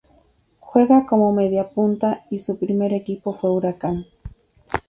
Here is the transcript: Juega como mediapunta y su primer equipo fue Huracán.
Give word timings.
Juega 0.59 1.05
como 1.05 1.31
mediapunta 1.31 2.25
y 2.31 2.39
su 2.39 2.57
primer 2.57 2.91
equipo 2.91 3.35
fue 3.37 3.51
Huracán. 3.51 4.07